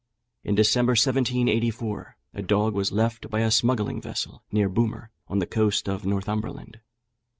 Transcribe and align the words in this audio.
In 0.43 0.55
December, 0.55 0.93
1784, 0.93 2.17
a 2.33 2.41
dog 2.41 2.73
was 2.73 2.91
left 2.91 3.29
by 3.29 3.41
a 3.41 3.51
smuggling 3.51 4.01
vessel 4.01 4.41
near 4.51 4.67
Boomer, 4.67 5.11
on 5.27 5.37
the 5.37 5.45
coast 5.45 5.87
of 5.87 6.07
Northumberland. 6.07 6.79